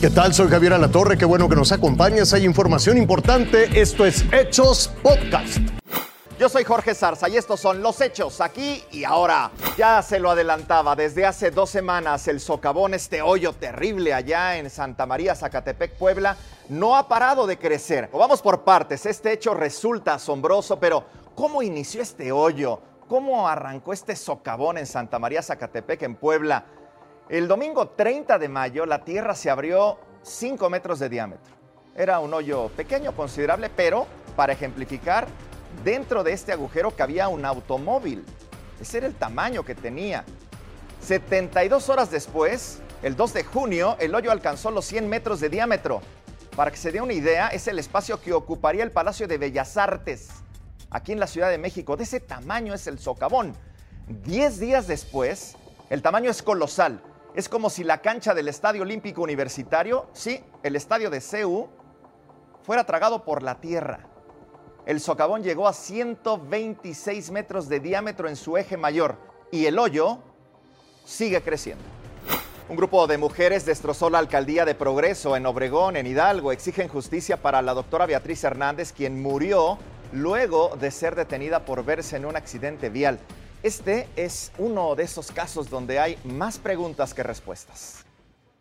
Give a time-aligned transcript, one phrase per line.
[0.00, 0.32] ¿Qué tal?
[0.32, 2.32] Soy Javier Alatorre, qué bueno que nos acompañas.
[2.32, 3.78] Hay información importante.
[3.78, 5.58] Esto es Hechos Podcast.
[6.38, 9.50] Yo soy Jorge Zarza y estos son los hechos aquí y ahora.
[9.76, 14.70] Ya se lo adelantaba, desde hace dos semanas el socavón, este hoyo terrible allá en
[14.70, 16.38] Santa María, Zacatepec, Puebla,
[16.70, 18.08] no ha parado de crecer.
[18.10, 22.80] Vamos por partes, este hecho resulta asombroso, pero ¿cómo inició este hoyo?
[23.06, 26.64] ¿Cómo arrancó este socavón en Santa María, Zacatepec, en Puebla?
[27.30, 31.54] El domingo 30 de mayo la tierra se abrió 5 metros de diámetro.
[31.94, 35.28] Era un hoyo pequeño, considerable, pero para ejemplificar,
[35.84, 38.24] dentro de este agujero cabía un automóvil.
[38.80, 40.24] Ese era el tamaño que tenía.
[41.02, 46.00] 72 horas después, el 2 de junio, el hoyo alcanzó los 100 metros de diámetro.
[46.56, 49.76] Para que se dé una idea, es el espacio que ocuparía el Palacio de Bellas
[49.76, 50.30] Artes,
[50.90, 51.96] aquí en la Ciudad de México.
[51.96, 53.54] De ese tamaño es el socavón.
[54.08, 55.54] Diez días después,
[55.90, 57.00] el tamaño es colosal.
[57.34, 61.68] Es como si la cancha del Estadio Olímpico Universitario, sí, el estadio de CEU,
[62.62, 64.06] fuera tragado por la tierra.
[64.84, 69.16] El socavón llegó a 126 metros de diámetro en su eje mayor
[69.52, 70.18] y el hoyo
[71.04, 71.84] sigue creciendo.
[72.68, 76.52] Un grupo de mujeres destrozó la alcaldía de Progreso en Obregón, en Hidalgo.
[76.52, 79.78] Exigen justicia para la doctora Beatriz Hernández, quien murió
[80.12, 83.18] luego de ser detenida por verse en un accidente vial.
[83.62, 88.06] Este es uno de esos casos donde hay más preguntas que respuestas.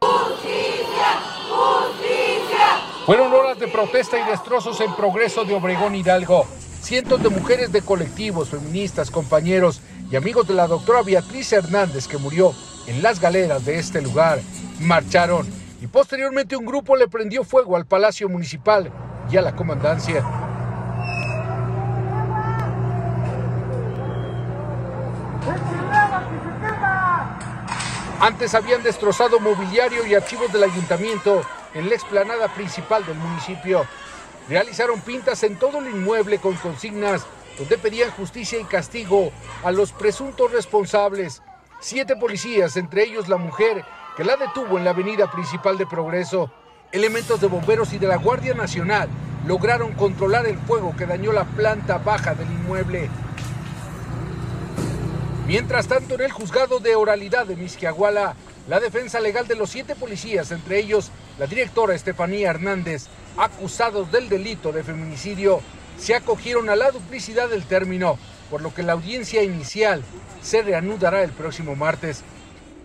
[0.00, 1.20] ¡Justicia!
[1.50, 2.66] ¡Justicia!
[3.04, 6.46] Fueron horas de protesta y destrozos en progreso de Obregón Hidalgo.
[6.80, 9.80] Cientos de mujeres de colectivos, feministas, compañeros
[10.12, 12.52] y amigos de la doctora Beatriz Hernández, que murió
[12.86, 14.40] en las galeras de este lugar,
[14.78, 15.48] marcharon
[15.80, 18.92] y posteriormente un grupo le prendió fuego al Palacio Municipal
[19.28, 20.43] y a la comandancia.
[28.24, 31.42] Antes habían destrozado mobiliario y archivos del ayuntamiento
[31.74, 33.84] en la explanada principal del municipio.
[34.48, 37.26] Realizaron pintas en todo el inmueble con consignas
[37.58, 39.30] donde pedían justicia y castigo
[39.62, 41.42] a los presuntos responsables.
[41.80, 43.84] Siete policías, entre ellos la mujer
[44.16, 46.50] que la detuvo en la avenida principal de Progreso.
[46.92, 49.10] Elementos de bomberos y de la Guardia Nacional
[49.46, 53.10] lograron controlar el fuego que dañó la planta baja del inmueble.
[55.46, 58.34] Mientras tanto, en el juzgado de oralidad de Misquiahuala,
[58.66, 64.30] la defensa legal de los siete policías, entre ellos la directora Estefanía Hernández, acusados del
[64.30, 65.60] delito de feminicidio,
[65.98, 68.18] se acogieron a la duplicidad del término,
[68.50, 70.02] por lo que la audiencia inicial
[70.40, 72.22] se reanudará el próximo martes.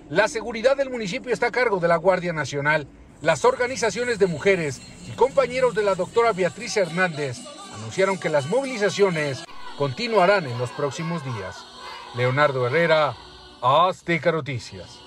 [0.09, 2.87] La seguridad del municipio está a cargo de la Guardia Nacional.
[3.21, 7.37] Las organizaciones de mujeres y compañeros de la doctora Beatriz Hernández
[7.73, 9.45] anunciaron que las movilizaciones
[9.77, 11.68] continuarán en los próximos días.
[12.15, 13.15] Leonardo Herrera,
[13.61, 14.99] Azteca Noticias.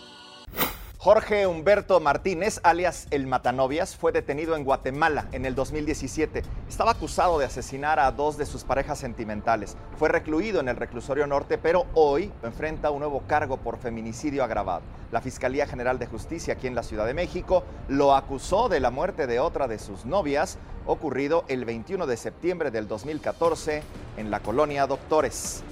[0.98, 6.44] Jorge Humberto Martínez, alias El Matanovias, fue detenido en Guatemala en el 2017.
[6.68, 9.76] Estaba acusado de asesinar a dos de sus parejas sentimentales.
[9.98, 14.82] Fue recluido en el reclusorio norte, pero hoy enfrenta un nuevo cargo por feminicidio agravado.
[15.10, 18.92] La Fiscalía General de Justicia aquí en la Ciudad de México lo acusó de la
[18.92, 23.82] muerte de otra de sus novias, ocurrido el 21 de septiembre del 2014
[24.19, 25.64] en la colonia Doctores.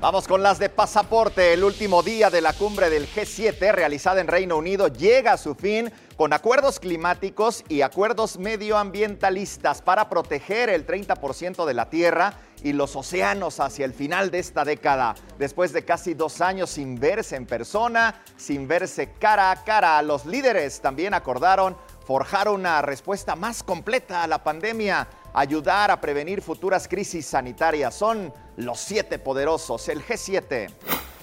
[0.00, 1.52] Vamos con las de pasaporte.
[1.52, 5.54] El último día de la cumbre del G7 realizada en Reino Unido llega a su
[5.54, 12.72] fin con acuerdos climáticos y acuerdos medioambientalistas para proteger el 30% de la Tierra y
[12.72, 15.16] los océanos hacia el final de esta década.
[15.38, 20.24] Después de casi dos años sin verse en persona, sin verse cara a cara, los
[20.24, 21.76] líderes también acordaron
[22.10, 27.94] forjar una respuesta más completa a la pandemia ayudar a prevenir futuras crisis sanitarias.
[27.94, 30.68] Son los siete poderosos, el G7.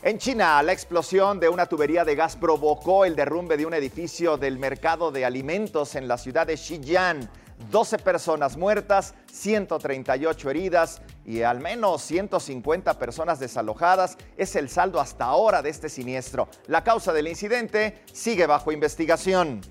[0.01, 4.37] En China, la explosión de una tubería de gas provocó el derrumbe de un edificio
[4.37, 7.29] del mercado de alimentos en la ciudad de Xi'an.
[7.69, 15.25] 12 personas muertas, 138 heridas y al menos 150 personas desalojadas es el saldo hasta
[15.25, 16.47] ahora de este siniestro.
[16.67, 19.61] La causa del incidente sigue bajo investigación.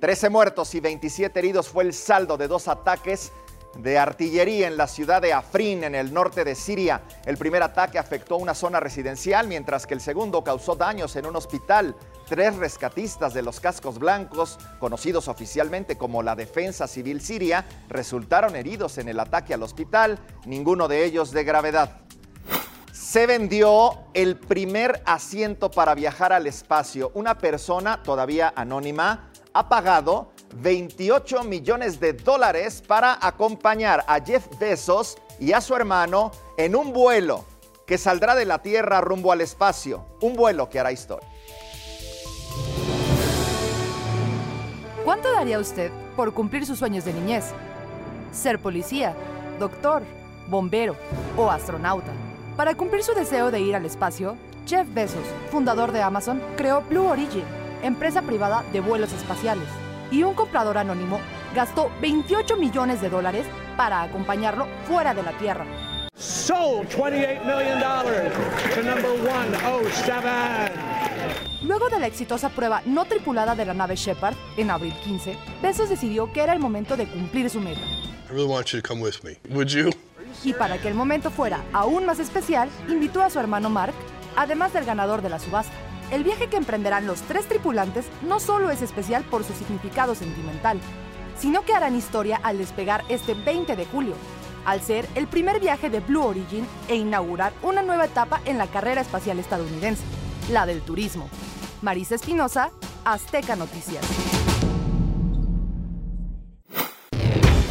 [0.00, 3.32] 13 muertos y 27 heridos fue el saldo de dos ataques
[3.76, 7.02] de artillería en la ciudad de Afrin, en el norte de Siria.
[7.26, 11.34] El primer ataque afectó una zona residencial, mientras que el segundo causó daños en un
[11.34, 11.96] hospital.
[12.28, 18.98] Tres rescatistas de los cascos blancos, conocidos oficialmente como la Defensa Civil Siria, resultaron heridos
[18.98, 22.02] en el ataque al hospital, ninguno de ellos de gravedad.
[22.92, 27.10] Se vendió el primer asiento para viajar al espacio.
[27.14, 29.27] Una persona todavía anónima
[29.58, 36.30] ha pagado 28 millones de dólares para acompañar a Jeff Bezos y a su hermano
[36.56, 37.44] en un vuelo
[37.84, 41.28] que saldrá de la Tierra rumbo al espacio, un vuelo que hará historia.
[45.04, 47.46] ¿Cuánto daría usted por cumplir sus sueños de niñez?
[48.30, 49.16] Ser policía,
[49.58, 50.04] doctor,
[50.46, 50.94] bombero
[51.36, 52.12] o astronauta.
[52.56, 54.36] Para cumplir su deseo de ir al espacio,
[54.68, 57.44] Jeff Bezos, fundador de Amazon, creó Blue Origin,
[57.82, 59.68] empresa privada de vuelos espaciales,
[60.10, 61.20] y un comprador anónimo
[61.54, 63.46] gastó 28 millones de dólares
[63.76, 65.66] para acompañarlo fuera de la Tierra.
[66.16, 67.78] Sold $28 million
[68.74, 69.12] to number
[69.62, 70.72] 107.
[71.62, 75.88] Luego de la exitosa prueba no tripulada de la nave Shepard en abril 15, Bezos
[75.88, 77.80] decidió que era el momento de cumplir su meta.
[77.80, 79.38] I really want you to come with me.
[79.54, 79.90] Would you?
[80.44, 83.94] Y para que el momento fuera aún más especial, invitó a su hermano Mark,
[84.36, 85.72] además del ganador de la subasta.
[86.10, 90.80] El viaje que emprenderán los tres tripulantes no solo es especial por su significado sentimental,
[91.38, 94.14] sino que harán historia al despegar este 20 de julio,
[94.64, 98.66] al ser el primer viaje de Blue Origin e inaugurar una nueva etapa en la
[98.66, 100.02] carrera espacial estadounidense,
[100.50, 101.28] la del turismo.
[101.82, 102.70] Marisa Espinosa,
[103.04, 104.04] Azteca Noticias.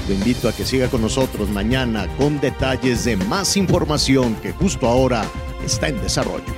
[0.06, 4.88] Te invito a que siga con nosotros mañana con detalles de más información que justo
[4.88, 5.26] ahora
[5.66, 6.57] está en desarrollo.